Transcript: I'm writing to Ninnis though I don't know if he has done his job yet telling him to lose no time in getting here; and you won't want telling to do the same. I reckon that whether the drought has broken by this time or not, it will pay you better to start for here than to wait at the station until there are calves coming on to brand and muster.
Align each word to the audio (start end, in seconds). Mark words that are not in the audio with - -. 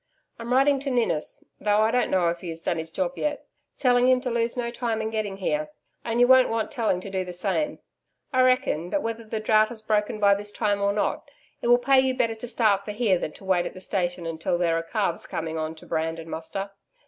I'm 0.39 0.51
writing 0.51 0.79
to 0.79 0.89
Ninnis 0.89 1.43
though 1.59 1.81
I 1.81 1.91
don't 1.91 2.09
know 2.09 2.29
if 2.29 2.39
he 2.39 2.49
has 2.49 2.63
done 2.63 2.79
his 2.79 2.89
job 2.89 3.11
yet 3.19 3.45
telling 3.77 4.09
him 4.09 4.19
to 4.21 4.31
lose 4.31 4.57
no 4.57 4.71
time 4.71 4.99
in 4.99 5.11
getting 5.11 5.37
here; 5.37 5.69
and 6.03 6.19
you 6.19 6.27
won't 6.27 6.49
want 6.49 6.71
telling 6.71 7.01
to 7.01 7.09
do 7.11 7.23
the 7.23 7.31
same. 7.33 7.77
I 8.33 8.41
reckon 8.41 8.89
that 8.89 9.03
whether 9.03 9.23
the 9.23 9.39
drought 9.39 9.69
has 9.69 9.83
broken 9.83 10.19
by 10.19 10.33
this 10.33 10.51
time 10.51 10.81
or 10.81 10.91
not, 10.91 11.29
it 11.61 11.67
will 11.67 11.77
pay 11.77 11.99
you 11.99 12.17
better 12.17 12.33
to 12.33 12.47
start 12.47 12.83
for 12.83 12.93
here 12.93 13.19
than 13.19 13.33
to 13.33 13.45
wait 13.45 13.67
at 13.67 13.75
the 13.75 13.79
station 13.79 14.25
until 14.25 14.57
there 14.57 14.75
are 14.75 14.81
calves 14.81 15.27
coming 15.27 15.59
on 15.59 15.75
to 15.75 15.85
brand 15.85 16.17
and 16.17 16.31
muster. 16.31 16.71